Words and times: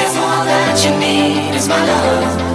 All 0.00 0.44
that 0.44 0.84
you 0.84 0.92
need 0.98 1.54
is 1.54 1.68
my 1.68 1.84
love. 1.84 2.47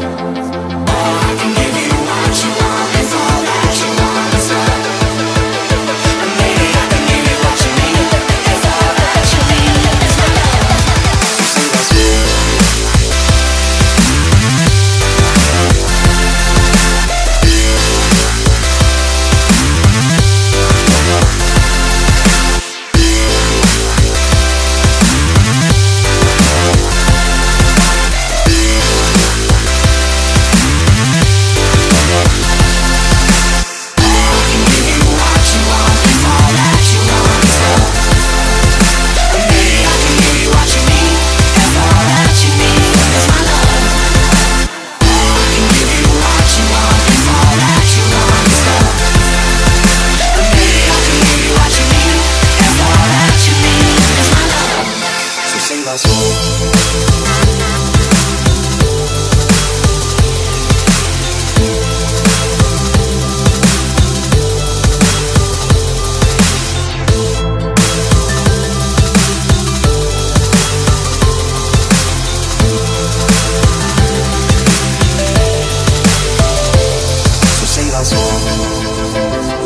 Música 78.55 79.62